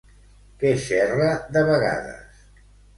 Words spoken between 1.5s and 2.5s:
de vegades?